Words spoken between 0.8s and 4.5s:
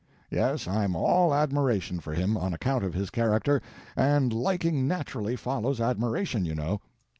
all admiration for him, on account of his character, and